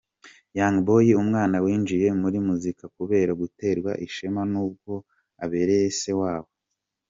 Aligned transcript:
Young 0.57 0.77
Boy 0.87 1.07
umwana 1.21 1.57
winjiye 1.65 2.07
muri 2.21 2.37
muzika 2.47 2.83
kubera 2.97 3.31
guterwa 3.41 3.91
ishema 4.07 4.41
n'uwo 4.51 4.95
abereye 5.43 5.87
se 6.01 6.11
wabo. 6.21 6.49